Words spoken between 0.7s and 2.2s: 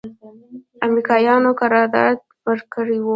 امریکایانو قرارداد